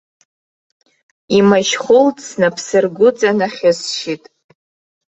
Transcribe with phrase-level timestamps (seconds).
[1.37, 4.23] Имашьхәылҵ снапсыргәыҵа нахьысшьит.